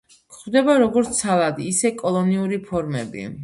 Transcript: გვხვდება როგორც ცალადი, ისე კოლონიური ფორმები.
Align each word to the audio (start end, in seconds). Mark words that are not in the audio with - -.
გვხვდება 0.35 0.77
როგორც 0.83 1.11
ცალადი, 1.19 1.69
ისე 1.75 1.95
კოლონიური 2.03 2.63
ფორმები. 2.71 3.33